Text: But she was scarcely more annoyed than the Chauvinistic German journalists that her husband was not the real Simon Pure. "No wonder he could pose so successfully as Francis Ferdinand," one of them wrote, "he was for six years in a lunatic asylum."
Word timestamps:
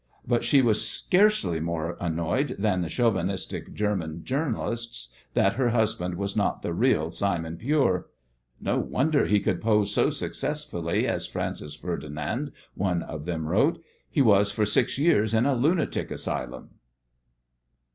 But 0.27 0.43
she 0.43 0.63
was 0.63 0.89
scarcely 0.89 1.59
more 1.59 1.95
annoyed 1.99 2.55
than 2.57 2.81
the 2.81 2.89
Chauvinistic 2.89 3.71
German 3.75 4.23
journalists 4.23 5.13
that 5.35 5.57
her 5.57 5.69
husband 5.69 6.15
was 6.15 6.35
not 6.35 6.63
the 6.63 6.73
real 6.73 7.11
Simon 7.11 7.55
Pure. 7.55 8.07
"No 8.59 8.79
wonder 8.79 9.27
he 9.27 9.39
could 9.39 9.61
pose 9.61 9.93
so 9.93 10.09
successfully 10.09 11.05
as 11.07 11.27
Francis 11.27 11.75
Ferdinand," 11.75 12.51
one 12.73 13.03
of 13.03 13.25
them 13.25 13.45
wrote, 13.47 13.79
"he 14.09 14.23
was 14.23 14.51
for 14.51 14.65
six 14.65 14.97
years 14.97 15.35
in 15.35 15.45
a 15.45 15.53
lunatic 15.53 16.09
asylum." 16.09 16.71